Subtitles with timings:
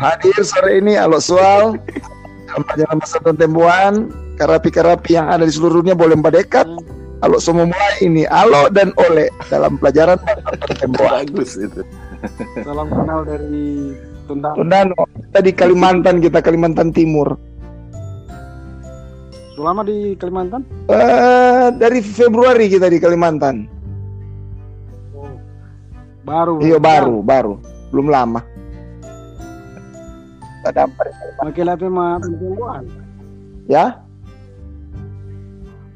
[0.00, 1.76] hadir sore ini Alo Sual
[2.48, 4.08] pelajaran masa tembuan
[4.40, 6.64] karapi-karapi yang ada di seluruh dunia boleh mendekat
[7.20, 10.16] Alo semua mulai ini Alo dan Ole dalam pelajaran
[10.80, 11.84] tembuan Bagus itu.
[12.64, 13.92] Salam kenal dari
[14.24, 14.56] Tundang.
[14.56, 14.96] Tundano
[15.28, 17.36] kita di Kalimantan kita Kalimantan Timur
[19.52, 20.64] Sudah lama di Kalimantan?
[20.88, 23.68] Eh, dari Februari kita di Kalimantan
[26.24, 26.62] Baru.
[26.64, 27.58] iya baru baru
[27.90, 28.40] belum lama
[30.60, 31.08] Kita dapat
[31.40, 32.84] Makin apa mah tembuan.
[33.64, 33.96] ya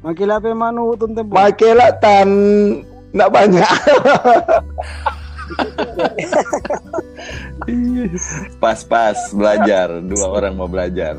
[0.01, 1.29] Makin apa mah nu tembuan.
[1.29, 2.29] Makela tan
[3.13, 3.63] nggak banyak
[8.57, 11.13] Pas-pas belajar, dua orang mau belajar.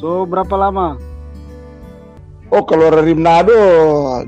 [0.00, 0.96] So berapa lama?
[2.48, 3.52] Oh kalau dari Manado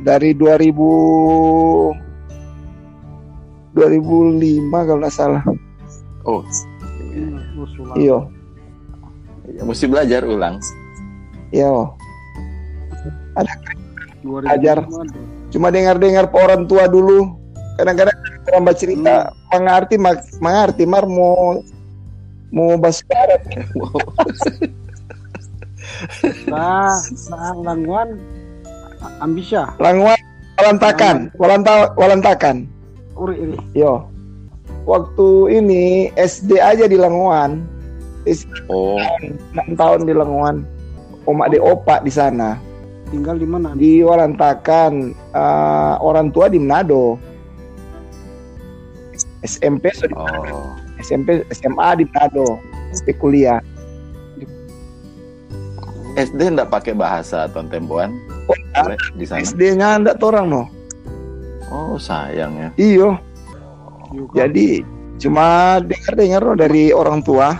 [0.04, 1.96] dari 2000
[3.72, 5.40] 2005 kalau nggak salah.
[6.28, 6.44] Oh,
[6.98, 7.94] Sudah lama.
[7.98, 8.18] Iyo,
[9.50, 10.58] ya, mesti belajar ulang.
[11.54, 11.96] iyo.
[13.38, 13.52] Ada
[14.26, 14.78] 2005 Ajar.
[15.48, 17.38] cuma dengar-dengar orang tua dulu.
[17.78, 18.16] Kadang-kadang
[18.50, 19.14] orang baca cerita
[19.54, 21.62] mengerti mak mengerti mar mau
[22.50, 23.42] mau bahasa Arab.
[26.46, 26.94] Nah,
[27.30, 28.18] nah langguan
[29.22, 29.74] ambisya.
[29.78, 30.18] Langwan
[30.58, 32.56] walantakan, walanta walantakan.
[33.18, 33.56] Uri iri.
[33.74, 34.06] Yo.
[34.88, 37.60] Waktu ini SD aja di Languan.
[38.72, 38.96] Oh,
[39.52, 40.64] 6 tahun di Languan.
[41.28, 42.56] Oma de opa di sana.
[43.12, 43.76] Tinggal di mana?
[43.76, 47.20] Di Walantakan eh, orang tua di Manado.
[49.44, 50.72] SMP so di- oh.
[51.04, 52.56] SMP SMA di Manado.
[52.96, 53.60] Sampai kuliah.
[56.16, 58.10] SD enggak pakai bahasa Ton Temboan
[58.48, 58.56] Oh,
[59.14, 59.44] di sana.
[59.44, 60.62] SD-nya ndak orang no.
[61.68, 62.68] Oh, sayang ya.
[62.80, 63.20] Iyo.
[64.32, 64.82] Jadi
[65.18, 67.52] cuma dengar-dengar no dari orang tua.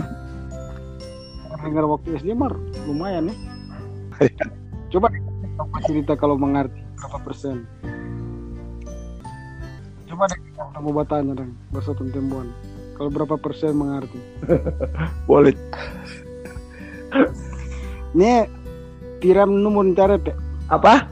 [1.59, 2.55] dengar waktu SD mar
[2.87, 3.37] lumayan ya.
[4.89, 5.13] Coba
[5.59, 7.67] apa cerita kalau mengerti berapa persen?
[10.09, 12.49] Coba deh kita mau bertanya dong bahasa tembuan.
[12.97, 14.19] Kalau berapa persen mengerti?
[15.31, 15.55] Boleh.
[18.17, 18.49] Ini
[19.23, 20.33] tiram nomor ntarepe.
[20.73, 21.07] Apa?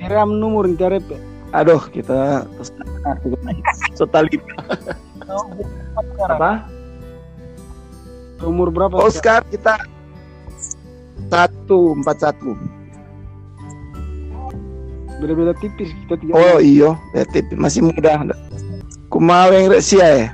[0.00, 1.33] Tiram nomor ntarepe.
[1.54, 2.42] Aduh, kita
[3.94, 4.42] Sotali
[6.26, 6.66] apa?
[8.42, 8.98] Umur berapa?
[8.98, 9.78] Oh, sekarang kita
[11.30, 12.58] satu empat satu.
[15.22, 16.32] Beda-beda tipis kita tiga.
[16.34, 18.26] Oh iyo, ya, tip- masih muda.
[19.08, 20.28] Kumaweng rek sia ya.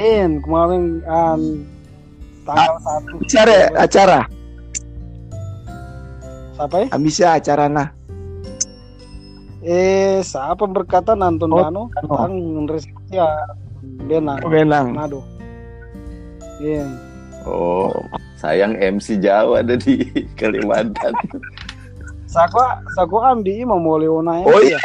[0.00, 1.68] En kemarin an
[2.48, 3.14] tanggal satu.
[3.20, 4.20] Acara acara.
[6.56, 6.86] Siapa ya?
[6.96, 7.92] Ambisya acara nah.
[9.66, 11.90] Eh, siapa berkata Anton Oh, Dano?
[11.90, 12.14] Dano.
[12.14, 12.32] Kan
[12.70, 13.26] resepsi ya
[14.06, 14.94] Benang.
[14.94, 15.26] Manado.
[16.62, 16.86] Iya.
[17.42, 17.90] Oh,
[18.38, 20.06] sayang MC Jawa ada di
[20.38, 21.14] Kalimantan.
[22.30, 22.62] Sako
[22.94, 24.46] sako ambi mau mau leona ya.
[24.46, 24.78] Oh iya,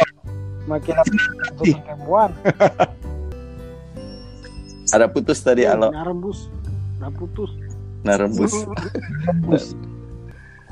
[0.66, 2.30] Makin satu tembuan.
[4.94, 6.50] Ada putus tadi alo Narembus.
[6.97, 7.53] Nah putus.
[8.02, 8.66] narembus.
[8.66, 9.66] Narembus.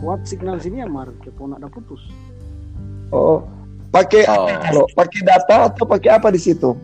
[0.02, 2.02] Kuat signal sini ya Mar, kepo nak putus.
[3.14, 3.46] Oh,
[3.90, 4.48] pakai Oh.
[4.62, 6.78] kalau pakai data atau pakai apa di situ?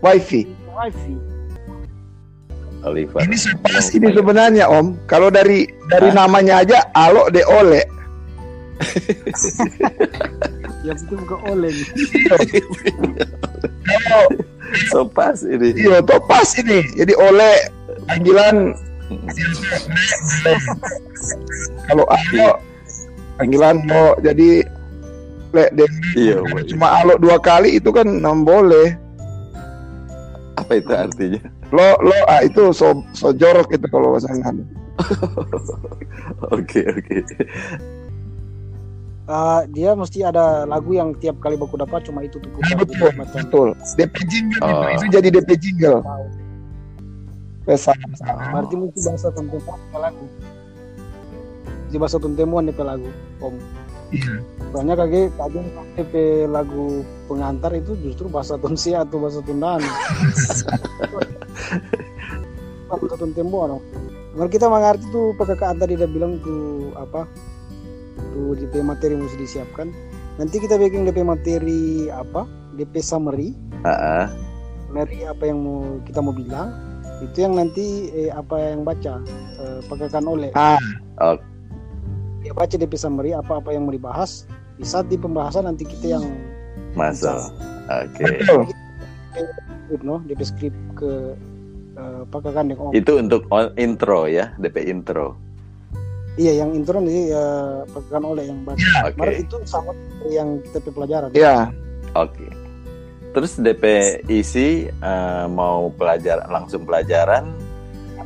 [0.00, 0.48] Wifi.
[0.72, 1.14] Wifi.
[2.80, 3.20] Oliver.
[3.20, 5.04] Ini pas ini sebenarnya Om.
[5.04, 6.24] Kalau dari dari Hah?
[6.24, 7.82] namanya aja Alo de Ole.
[10.80, 11.76] Ya itu bukan oleng.
[14.16, 14.28] Oh,
[14.88, 15.74] so pas ini.
[15.76, 16.80] iya, toh pas ini.
[16.96, 17.52] Jadi Ole
[18.08, 18.72] panggilan
[21.84, 22.56] kalau Alo
[23.36, 24.16] panggilan Lo.
[24.24, 24.64] Jadi
[25.52, 26.64] le, de- Iya, boleh.
[26.64, 28.94] cuma Alo dua kali itu kan enam boleh.
[30.54, 31.40] apa itu artinya?
[31.70, 34.60] Lo lo ah itu so, so jorok itu kalau pasangan.
[36.50, 37.16] Oke, oke.
[39.24, 43.10] Ah, dia mesti ada lagu yang tiap kali baku dapat cuma itu tuh putar Betul,
[43.14, 43.68] macam betul.
[43.94, 44.90] DP jingle Oh.
[44.90, 46.02] itu jadi DP jingle.
[47.62, 47.94] Pesan.
[48.20, 50.24] Berarti mesti bahasa tentemuan DP lagu.
[51.86, 53.08] Di bahasa tentemuan DP lagu,
[53.38, 53.54] Om.
[54.10, 54.34] Iya.
[54.70, 55.60] Soalnya kage kage
[55.98, 56.12] DP
[56.50, 59.82] lagu pengantar itu justru bahasa Tunsia atau bahasa Tundaan.
[62.90, 63.78] bahasa tentemuan.
[63.78, 63.82] Om.
[64.30, 67.26] Kalau kita mengerti tuh PKKN tadi udah bilang tuh apa?
[68.34, 69.90] Tuh DP materi mesti disiapkan.
[70.38, 72.46] Nanti kita bikin DP materi apa?
[72.78, 73.52] DP summary
[74.90, 76.72] dari apa yang mau kita mau bilang
[77.20, 79.20] itu yang nanti eh, apa yang baca
[79.60, 80.80] eh, pakaikan oleh Ah,
[82.40, 84.48] dia baca DP summary apa apa yang mau dibahas
[84.80, 86.24] di saat di pembahasan nanti kita yang
[86.96, 87.36] masuk.
[87.90, 88.24] Oke.
[88.24, 88.62] betul.
[89.90, 91.12] script no DP script ke
[91.98, 92.50] eh, pakai
[92.80, 92.90] om.
[92.96, 95.36] Itu untuk on- intro ya, DP intro.
[96.40, 97.44] Iya, yang intro nanti ya
[97.90, 98.80] pakai oleh yang baca.
[99.04, 99.18] Oke.
[99.18, 99.92] Baru itu sama
[100.30, 101.28] yang kita pe pelajaran.
[101.36, 101.68] Ya,
[102.16, 102.48] Oke.
[103.30, 103.84] Terus DP
[104.26, 107.52] isi eh, mau pelajaran langsung pelajaran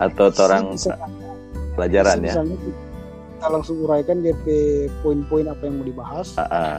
[0.01, 0.97] atau orang Bisa-
[1.77, 2.35] pelajaran ya?
[2.41, 2.57] misalnya
[3.44, 4.46] kita langsung uraikan DP
[5.05, 6.79] poin-poin apa yang mau dibahas, Ah, ah.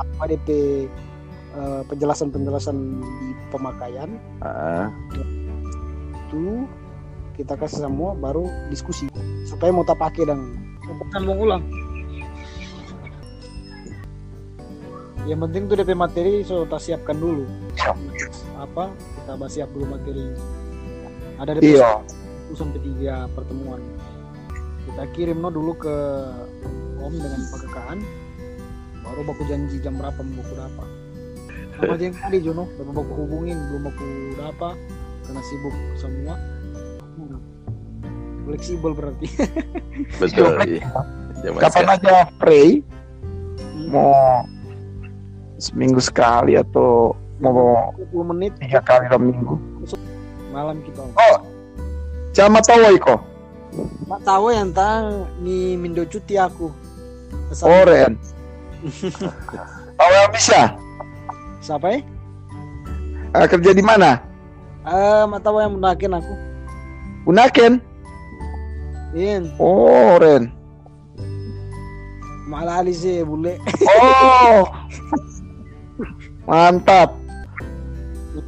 [0.00, 0.48] apa DP
[1.52, 4.88] eh, penjelasan-penjelasan di pemakaian ah.
[6.16, 6.64] itu
[7.36, 9.12] kita kasih semua baru diskusi
[9.44, 11.60] supaya mau tak pakai dan bukan mau ulang.
[15.28, 17.44] Yang penting tuh DP materi so tak siapkan dulu.
[18.56, 20.24] Apa kita bahas siap dulu materi.
[21.36, 22.00] Ada DP iya.
[22.56, 23.84] sampai tiga pertemuan.
[24.88, 25.96] Kita kirim no dulu ke
[27.02, 27.98] Om dengan pekakaan.
[29.02, 30.88] Baru baku janji jam berapa mau baku dapat.
[31.72, 34.08] Sama aja yang tadi Jono, belum baku hubungin, belum baku
[34.38, 34.76] dapat
[35.26, 36.34] karena sibuk semua.
[37.18, 37.40] Hmm.
[38.46, 39.26] Fleksibel berarti.
[40.22, 40.54] Betul.
[40.68, 40.86] iya.
[41.42, 41.90] Kapan sekarang.
[41.98, 42.86] aja free
[43.90, 44.46] mau
[45.58, 49.54] seminggu sekali atau mau 20 menit tiga kali dalam minggu.
[50.52, 51.00] malam kita.
[51.16, 51.38] Oh,
[52.36, 53.31] Cama tahu Iko.
[54.04, 56.68] Mak tahu yang tang ni mindo cuti aku.
[57.64, 58.16] Oren.
[60.02, 60.60] Yang bisa?
[61.62, 61.98] Siapa ya?
[63.32, 64.18] Ah, kerja di mana?
[64.82, 66.34] Eh, mak tahu yang menakin aku.
[67.24, 67.78] Unaken.
[69.14, 70.50] In, Oh, Oren.
[72.50, 73.56] malah ali sih bule.
[73.88, 74.66] Oh.
[76.48, 77.16] Mantap.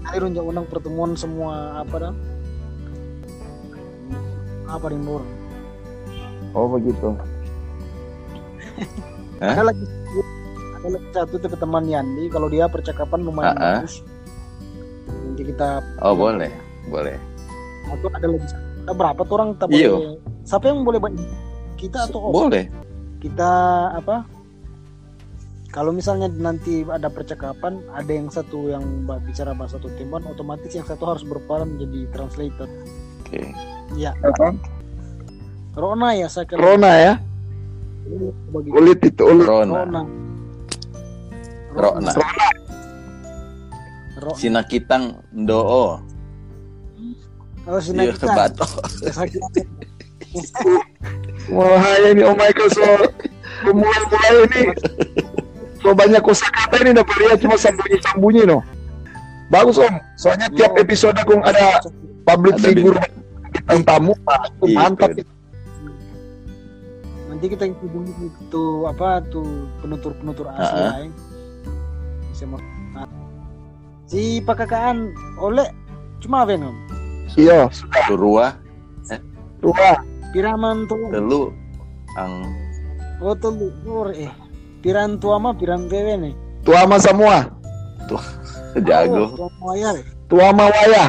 [0.05, 2.15] Tadi runjak undang pertemuan semua apa dah?
[4.75, 5.23] Apa di orang?
[6.51, 7.15] Oh, begitu.
[9.41, 9.85] Ada lagi
[10.75, 13.75] ada lagi satu tuh teman Yandi kalau dia percakapan lumayan Ah, ah.
[13.81, 14.03] bagus.
[15.09, 16.51] Nanti kita Oh, boleh.
[16.87, 17.17] Boleh.
[17.87, 18.65] atau ada lagi satu.
[18.83, 19.93] Ada berapa tuh orang Iyo.
[19.95, 20.17] boleh?
[20.43, 21.01] Siapa yang boleh?
[21.75, 22.33] Kita atau Om?
[22.33, 22.65] Boleh.
[23.17, 23.53] kita
[23.97, 24.29] apa
[25.71, 28.85] kalau misalnya nanti ada percakapan ada yang satu yang
[29.25, 32.69] bicara bahasa satu teman otomatis yang satu harus berperan menjadi translator
[33.25, 33.49] Oke.
[33.93, 34.57] Ya Apa?
[35.75, 37.15] Rona ya saya kira Corona ya.
[38.53, 39.47] bagi Ulit itu ulit.
[39.49, 39.73] Rona.
[39.75, 40.01] Rona
[41.75, 42.11] Rona.
[42.15, 42.49] Rona
[44.39, 45.99] Sina kitang ndoo.
[47.65, 48.65] oh sini Iya, bato.
[51.53, 52.85] Wah, ini oh Michael so
[53.65, 54.63] mulai-mulai ini
[55.81, 58.61] so banyak kosakata ini dapat lihat cuma sambunyi-sambunyi no.
[59.53, 61.77] Bagus Om, soalnya tiap episode kung ada
[62.25, 62.97] public Ada figure
[63.55, 65.11] bintang tamu, ah, itu Iya, mantap.
[67.31, 69.47] nanti kita hubungi itu apa tuh
[69.81, 70.93] penutur-penutur asli Ah, ah.
[71.01, 71.11] lain
[72.31, 72.59] bisa mau
[72.93, 73.07] nah.
[74.07, 75.67] si pakakaan oleh
[76.19, 76.77] cuma apa Om?
[77.35, 77.67] Iya,
[78.07, 78.55] Turua
[79.59, 79.99] dua.
[80.31, 81.51] piraman tuh telu
[82.15, 82.43] ang
[83.23, 83.55] Oh tuh
[83.87, 84.29] luar eh.
[84.85, 86.35] Piran tua mah piran wewe nih.
[86.61, 87.37] Tua sama semua.
[88.85, 89.33] jago.
[89.33, 89.91] Oh, tua waya.
[90.29, 91.09] Tua sama wayah.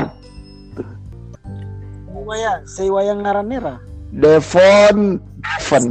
[2.26, 2.66] Waya.
[2.66, 3.76] Saya wayang ngaran nera.
[4.10, 5.86] Devon, Devon.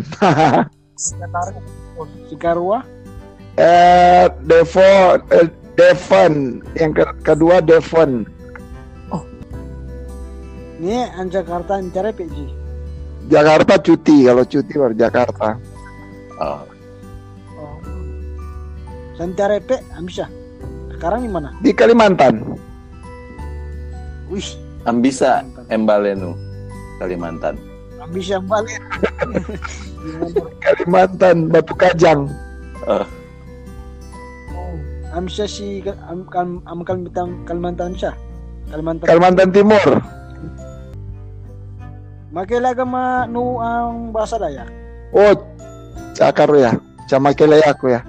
[1.95, 2.83] Oh, si Karua.
[3.55, 5.47] eh, Devon, eh,
[5.79, 6.35] Devon.
[6.75, 8.27] Yang ke- kedua Devon.
[10.75, 12.35] Ini an Jakarta ancara PJ.
[13.31, 15.57] Jakarta cuti, kalau cuti baru Jakarta.
[16.37, 16.61] Oh,
[17.57, 17.79] Oh.
[19.17, 20.27] Sancara pe Amsha.
[20.93, 21.55] Sekarang di mana?
[21.63, 22.43] Di Kalimantan.
[24.29, 24.45] Wih,
[24.85, 26.37] ambisa embalenu
[27.01, 27.59] Kalimantan.
[28.47, 28.81] Balik.
[30.05, 30.41] Gimana?
[30.65, 32.29] Kalimantan, Batu Kajang.
[32.85, 33.07] Oh.
[35.15, 38.13] Amsha si am, am, am Kalimantan Kalimantan Amsha.
[38.69, 39.07] Kalimantan.
[39.09, 39.89] Kalimantan Timur.
[42.35, 44.67] Makailaga ma nu ang bahasa Dayak.
[45.15, 45.39] Oh,
[46.15, 46.73] Cakar ya.
[47.11, 48.01] Sama kele aku ya.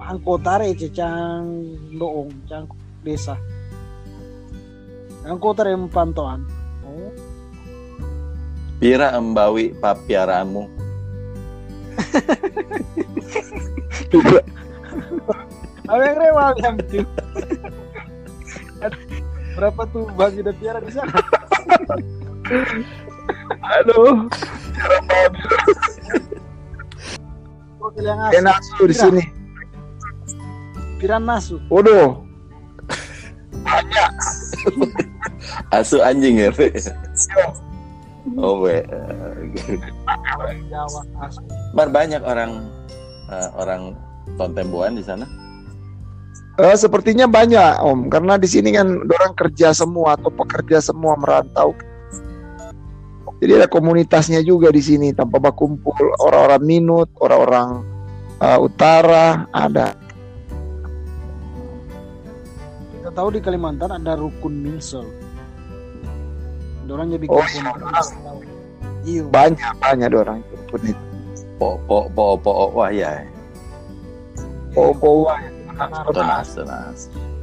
[0.00, 1.48] Ang kota re cang
[1.96, 2.68] doong cang
[3.00, 3.38] desa
[5.24, 6.44] ang kota re pantauan.
[6.84, 7.12] Oh
[8.80, 10.64] Pira embawi papiaraanmu.
[15.90, 17.04] apa yang rewel yang itu.
[19.58, 21.12] Berapa tuh bagi dan tiara di sana?
[23.84, 24.24] Aduh,
[27.84, 29.22] oke yang asu enak tuh di sini.
[30.96, 31.60] piran nasu.
[31.68, 32.24] Waduh,
[35.70, 36.74] Asu anjing ya, Fe?
[38.36, 38.66] Oh,
[41.22, 41.40] asu
[41.74, 42.66] Bar banyak orang
[43.30, 43.94] eh, orang
[44.34, 45.26] Tontemboan di sana.
[46.60, 51.72] Eh, sepertinya banyak Om, karena di sini kan orang kerja semua atau pekerja semua merantau.
[53.40, 57.86] Jadi ada komunitasnya juga di sini tanpa berkumpul orang-orang Minut, orang-orang
[58.42, 59.96] eh, Utara ada.
[63.00, 65.19] Kita tahu di Kalimantan ada rukun Mingsel.
[66.90, 68.06] Orang jadi Oh, komunitas.
[69.00, 69.22] Iya.
[69.30, 71.04] Banyak banyak orang itu pun itu.
[71.56, 73.24] Po po po po wah ya.
[74.74, 75.26] Oh, oh,
[76.12, 76.98] Tonas tonas.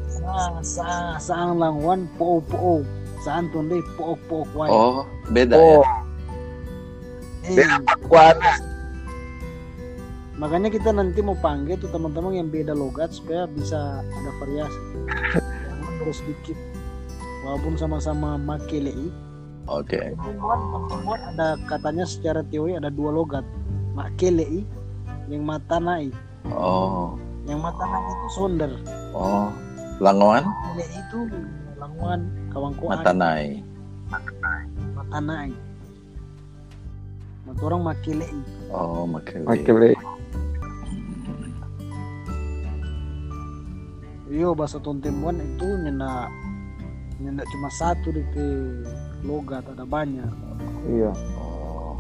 [0.08, 0.88] Sa sa
[1.18, 2.82] saan langwan po po.
[3.22, 4.70] Saan tunde po po wai.
[4.70, 5.82] Oh beda oh,
[7.44, 8.54] Eh, beda Pakuana.
[10.38, 14.78] makanya kita nanti mau panggil tuh teman-teman yang beda logat supaya bisa ada variasi.
[15.66, 16.58] Jangan terus sedikit.
[17.42, 19.10] Walaupun sama-sama makelei,
[19.68, 20.16] Oke.
[20.16, 23.44] Pertemuan, pertemuan ada katanya secara teori ada dua logat.
[23.92, 24.64] Makelei
[25.28, 26.14] yang matanai.
[26.54, 28.72] Oh Yang matanai itu sonder.
[29.12, 29.52] oh.
[29.98, 31.20] Langoan Makelei itu
[31.82, 32.20] languan
[32.54, 33.02] kawangkoan.
[33.02, 33.46] Matanai.
[34.96, 35.50] Matanai.
[37.44, 38.38] Mata orang makelei.
[38.72, 39.44] Oh Makele.
[39.44, 39.92] Makele.
[44.28, 46.28] Yo bahasa Tontembuan itu nyena
[47.18, 48.22] nyena cuma satu di
[49.26, 50.30] logat ada banyak.
[50.86, 51.12] Iya.
[51.38, 51.98] Oh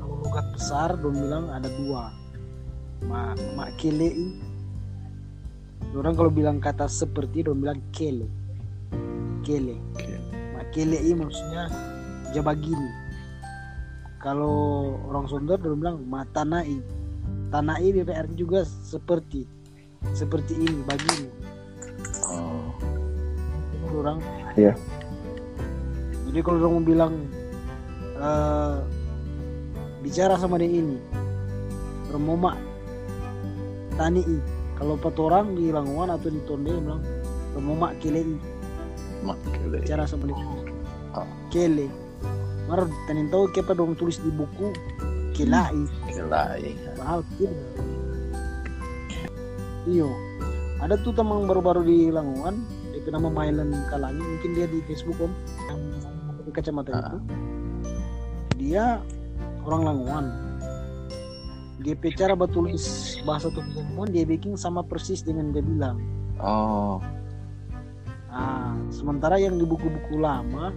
[0.00, 2.08] Kalau logat besar dong bilang ada dua.
[3.04, 4.36] Ma makelei.
[5.92, 8.28] Orang kalau bilang kata seperti dong bilang kele.
[9.44, 9.76] Kele.
[9.92, 10.14] oke.
[10.56, 11.68] Makelei maksudnya
[12.32, 12.90] jabagini.
[14.20, 16.80] Kalau orang Sunda dong bilang matanai.
[17.50, 19.42] Tanai BPR juga seperti
[20.14, 21.28] seperti ini begini.
[23.90, 24.18] Orang.
[24.54, 24.74] Iya.
[26.30, 27.12] jadi kalau orang mau bilang
[28.18, 28.76] eh,
[30.00, 30.98] bicara sama dia ini
[32.10, 32.54] remoma
[33.94, 34.38] tani i.
[34.80, 37.04] Kalau empat orang di Languan atau di Tonde bilang
[37.52, 38.24] remoma kele
[39.68, 40.46] bicara sama dia.
[41.12, 41.26] Oh.
[41.52, 41.90] kele.
[42.70, 44.70] Mar tanin tahu kepa dong tulis di buku
[45.34, 46.74] kelai Kelai.
[46.96, 47.66] mahal kele.
[49.84, 50.08] Iyo.
[50.80, 52.64] Ada tuh teman baru-baru di Languan
[53.04, 55.32] dia nama Mailen Kalangi mungkin dia di Facebook om
[55.68, 55.80] yang
[56.40, 57.18] pakai kacamata itu
[58.60, 58.84] dia
[59.64, 60.26] orang Languan
[61.80, 65.96] GP cara bertulis bahasa Tontembuan dia bikin sama persis dengan dia bilang
[66.40, 67.00] Oh
[68.30, 70.70] nah sementara yang di buku-buku lama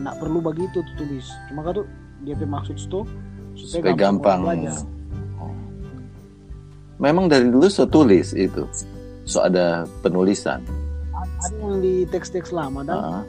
[0.00, 1.86] nggak perlu begitu tuh tulis cuma kan tuh
[2.22, 3.02] dia maksud itu
[3.56, 4.40] supaya gampang.
[4.44, 4.78] orang belajar.
[5.40, 5.54] Oh.
[7.00, 8.64] Memang dari dulu so tulis itu.
[9.24, 10.64] So ada penulisan.
[11.20, 13.22] Ada yang di teks-teks lama dan Ah,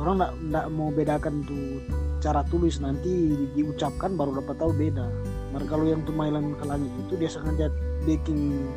[0.00, 1.82] orang nggak nggak mau bedakan tuh
[2.18, 2.80] cara tulis.
[2.80, 5.06] Nanti di- diucapkan baru dapat tahu beda.
[5.52, 7.68] Mar kalau yang tumailan kalangi itu dia sengaja
[8.04, 8.68] bikin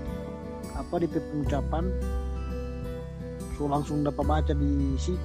[0.76, 1.88] apa di pengucapan.
[3.56, 5.16] So langsung dapat baca di si.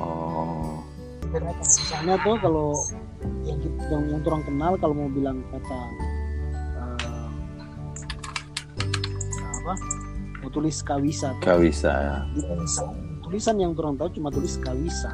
[0.00, 0.80] Oh.
[1.32, 2.76] misalnya tuh kalau
[3.48, 5.80] yang kita, yang, yang orang kenal kalau mau bilang kata
[6.76, 7.28] eh,
[9.62, 9.72] apa
[10.52, 12.16] tulis kawisa Kawisa ya.
[13.22, 15.10] tulisan yang orang tahu cuma tulis kawisa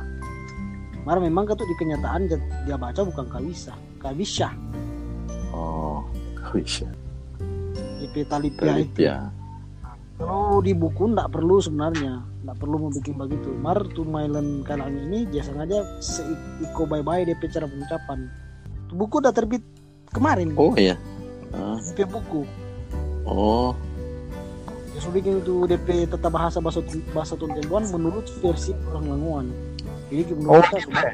[1.06, 4.50] Mar memang tuh di kenyataan dia- dia baca bukan kawisa kawisya
[5.50, 6.04] Oh.
[6.36, 6.86] Kawisa.
[7.98, 9.16] di petalipia itu Talipia.
[10.16, 14.94] kalau di buku nggak perlu sebenarnya nggak perlu mau bikin begitu mar tuh mailen kalang
[15.00, 18.26] ini dia sengaja seiko bye bye dia cara pengucapan
[18.88, 19.62] buku udah terbit
[20.08, 20.94] kemarin Oh iya.
[21.88, 22.42] DP buku
[23.24, 23.72] Oh.
[25.08, 29.46] Bikin itu DP tata bahasa bahasa bahasa Tontembuan menurut versi orang Languan
[30.08, 31.12] jadi menurut Oh, kita sudah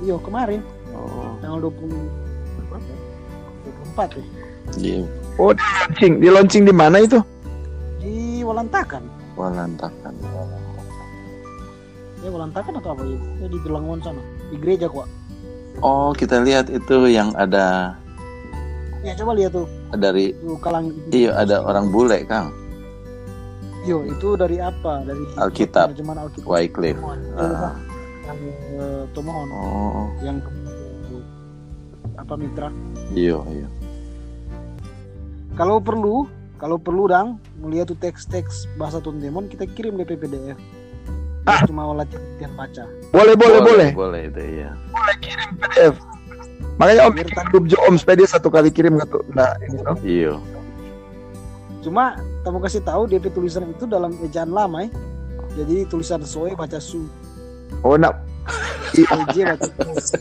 [0.00, 1.36] iya kemarin Oh.
[1.38, 1.92] tanggal 20
[2.66, 2.98] berapa ya?
[3.92, 4.24] 24 ya
[4.72, 4.90] Di
[5.36, 7.18] Oh, di launching, di launching di mana itu?
[7.98, 9.02] di Walantakan
[9.34, 10.14] Walantakan.
[12.18, 15.04] ya Walantakan atau apa ya, ya di Languan sana di gereja kok
[15.78, 17.92] Oh, kita lihat itu yang ada
[19.04, 22.48] ya coba lihat tuh dari kalang iya ada orang bule, Kang.
[23.86, 25.06] Yo, itu dari apa?
[25.06, 25.94] Dari Alkitab.
[25.94, 26.50] Terjemahan Alkitab.
[26.50, 26.98] Wycliffe.
[26.98, 27.20] Tomohon.
[27.38, 27.74] Ah.
[28.26, 28.38] Yang
[28.74, 30.36] eh, Tomohon, Oh, yang
[32.18, 32.68] apa mitra?
[33.14, 33.68] iya, iya.
[35.54, 36.26] Kalau perlu,
[36.58, 40.58] kalau perlu dang melihat tuh teks-teks bahasa Tontemon kita kirim DP PDF.
[41.46, 41.62] Ah.
[41.62, 42.84] Cuma latihan latihan baca.
[43.14, 43.88] Boleh, boleh, boleh.
[43.94, 44.74] Boleh itu iya.
[45.62, 45.94] PDF.
[46.76, 47.14] Makanya Om
[47.54, 49.22] grup Jo Om supaya dia satu kali kirim gitu.
[49.32, 49.96] Nah, ini tuh.
[50.02, 50.34] Iya.
[51.84, 54.90] Cuma kamu kasih tahu DP tulisan itu dalam ejaan lama ya.
[55.62, 57.08] Jadi tulisan soe baca su,
[57.80, 58.20] Oh, nak
[58.96, 59.66] EJ baca
[60.00, 60.16] su.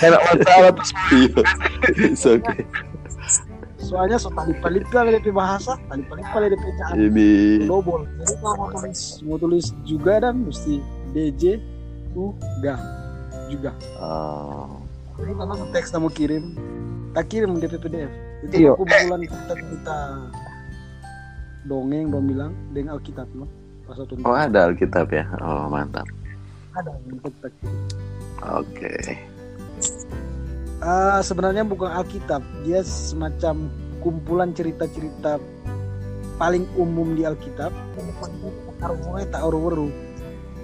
[0.06, 1.42] enak masalah terus Iya.
[2.40, 2.64] Okay.
[3.84, 5.76] soalnya so tali palit lah DP bahasa.
[5.92, 7.32] Tali palit lah DP caan Ini.
[7.68, 10.80] Double jadi kalau mau tulis mau tulis juga dan mesti
[11.12, 11.60] DJ
[12.16, 12.32] U
[12.64, 12.66] G
[13.52, 13.76] juga.
[14.00, 14.80] Oh,
[15.20, 16.56] jadi kalau teks mau kirim.
[17.14, 18.72] Tak kirim DP PDF itu Iya.
[18.76, 19.98] kumpulan kita kita
[21.64, 23.48] dongeng dong bilang dengan Alkitab loh
[23.84, 25.24] pas satu oh ada Alkitab ya.
[25.44, 26.04] Oh mantap.
[26.74, 26.90] ada.
[28.60, 28.92] Oke.
[30.84, 33.72] Ah, sebenarnya bukan Alkitab, dia semacam
[34.04, 35.40] kumpulan cerita-cerita
[36.36, 37.72] paling umum di Alkitab.
[39.40, 39.88] Waru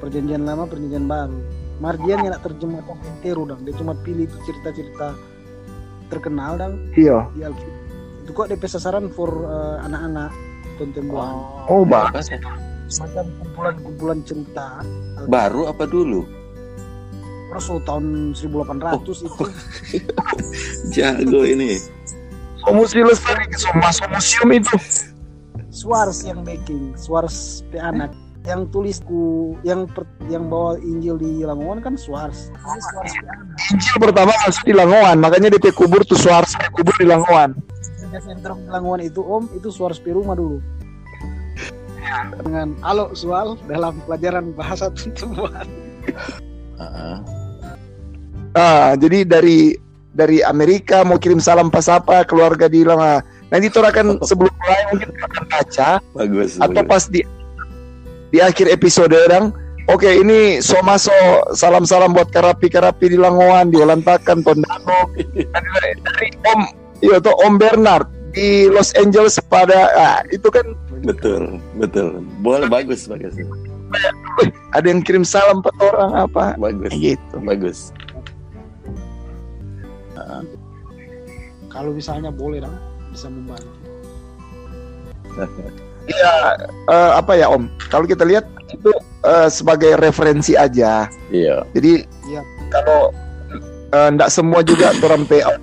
[0.01, 1.41] Perjanjian lama, perjanjian baru.
[1.81, 3.65] Mardian yang nak terjemahkan entero dong.
[3.65, 5.17] Dia cuma pilih itu cerita-cerita
[6.11, 7.31] terkenal dong Iya.
[8.27, 10.31] Itu kok DP sasaran for eh, anak-anak
[10.77, 11.35] kontemporer.
[11.71, 12.33] Oh, bagus.
[12.91, 14.83] Semacam kumpulan-kumpulan cerita.
[14.83, 15.31] Alkitab.
[15.31, 16.27] Baru apa dulu?
[17.51, 19.13] Terus oh, tahun 1800 itu
[20.95, 21.77] Jago ini.
[22.63, 23.45] Somusi lestari
[23.79, 24.77] masuk museum itu.
[25.71, 28.11] Suars yang making, Suars pe anak
[28.49, 32.49] yang tulisku yang per, yang bawa Injil di Langongan kan Suars.
[33.69, 37.53] Injil pertama masuk di Langoan, makanya DP kubur tuh Suars kubur di Langoan.
[38.11, 40.59] Sentrum di Langongan itu Om itu Suars pe rumah dulu.
[42.43, 45.69] Dengan alo soal dalam pelajaran bahasa pertemuan.
[46.81, 47.17] Heeh.
[48.57, 49.79] Ah, jadi dari
[50.11, 53.23] dari Amerika mau kirim salam pas apa keluarga di Lama.
[53.51, 56.59] Nanti Tor akan sebelum mulai mungkin akan baca bagus.
[56.59, 56.91] atau bagus.
[56.91, 57.21] pas di
[58.31, 59.53] di akhir episode orang
[59.91, 61.11] Oke ini so maso
[61.51, 66.61] salam-salam buat karapi-karapi di Langoan, di Olantakan, Tondano, dan dari, Om,
[67.03, 70.63] iya tuh Om Bernard di Los Angeles pada, ah, itu kan
[71.03, 72.23] betul, betul.
[72.39, 73.35] Boleh bagus, bagus.
[74.79, 76.95] ada yang kirim salam ke orang apa, Bagus.
[76.95, 77.37] gitu.
[77.43, 77.91] Bagus.
[81.67, 82.79] Kalau misalnya boleh dong
[83.11, 83.75] bisa membantu.
[86.11, 86.35] Iya,
[86.91, 87.71] eh, apa ya Om?
[87.89, 88.91] Kalau kita lihat itu
[89.27, 91.07] eh, sebagai referensi aja.
[91.31, 91.63] Iya.
[91.75, 92.43] Jadi Iya.
[92.71, 93.15] kalau
[93.91, 95.55] eh, ndak semua juga orang PA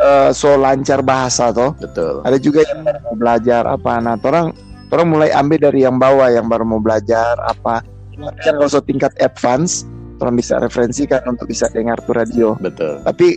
[0.00, 1.76] eh, so lancar bahasa toh.
[1.76, 2.24] Betul.
[2.24, 4.00] Ada juga yang mau belajar apa.
[4.00, 4.56] Nah, orang
[4.90, 7.84] orang mulai ambil dari yang bawah yang baru mau belajar apa.
[8.20, 9.88] Tapi kan kalau so tingkat advance,
[10.20, 12.52] orang bisa referensikan untuk bisa dengar tuh radio.
[12.60, 13.00] Betul.
[13.04, 13.36] Tapi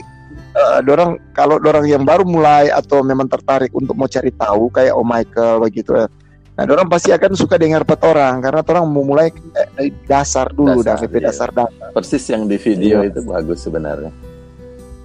[0.53, 4.93] eh, dorang kalau dorang yang baru mulai atau memang tertarik untuk mau cari tahu kayak
[4.93, 6.07] Om Michael begitu ya.
[6.53, 10.53] Nah, dorang pasti akan suka dengar pet orang karena orang mau mulai eh, dari dasar
[10.53, 11.25] dulu Dasar, dari iya.
[11.33, 11.89] dasar dasar.
[11.97, 13.09] Persis yang di video Iya.
[13.09, 14.13] itu bagus sebenarnya.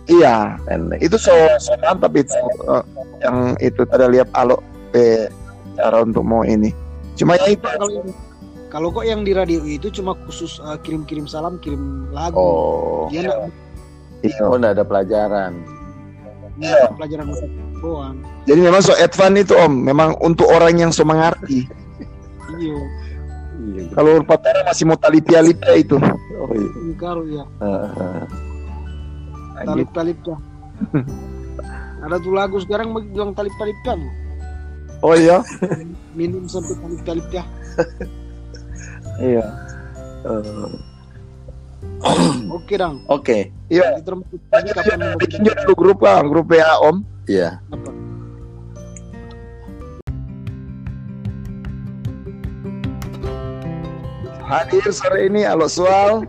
[0.08, 1.04] Iya, Pendek.
[1.04, 2.32] itu so, so mantap itu
[2.68, 2.84] eh,
[3.24, 4.60] yang itu tadi lihat alo
[4.92, 5.28] pe
[5.76, 6.72] cara untuk mau ini.
[7.16, 7.88] Cuma ya itu Kalau
[8.68, 12.36] kalau kok yang di radio itu cuma khusus uh, kirim-kirim salam, kirim lagu.
[12.36, 13.08] Oh.
[13.08, 13.48] Dia nak
[14.24, 14.42] iya.
[14.44, 15.52] Oh, nggak ada pelajaran.
[16.58, 16.90] yeah.
[16.98, 17.30] pelajaran
[17.78, 18.16] doang.
[18.50, 21.68] Jadi memang so advance itu Om, memang untuk orang yang so mengerti.
[22.58, 22.78] Iya,
[23.58, 23.90] Iya.
[23.90, 25.98] Kalau Patara masih mau tali pialita itu.
[26.38, 26.70] Oh iya.
[26.86, 27.44] ingkar ya.
[27.58, 28.22] Heeh.
[29.58, 30.18] Nah, Talip talip.
[31.98, 33.98] Ada tuh lagu sekarang bilang talip talip kan.
[35.02, 35.42] Oh iya,
[36.14, 37.44] Minum sampai talip talip ya.
[39.34, 39.46] iya.
[40.26, 40.68] Eh,
[42.48, 43.02] Oke dong.
[43.08, 43.52] Oke.
[43.68, 44.00] Iya.
[44.52, 47.02] Tadi kapan mau Bikin dulu grup lah, grup WA Om.
[47.28, 47.60] Iya.
[47.72, 47.90] apa?
[54.48, 56.24] Hadir sore ini Alo Sual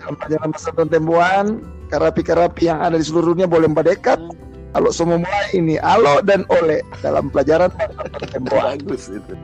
[0.00, 1.60] Kampanye masa tembuan
[1.92, 4.16] Karapi-karapi yang ada di seluruh dunia boleh mendekat
[4.72, 7.68] Alo semua mulai ini Alo dan Ole dalam pelajaran
[8.32, 9.36] tembuan Bagus itu.